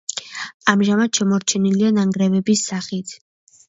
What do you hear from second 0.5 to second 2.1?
ამჟამად შემორჩენილია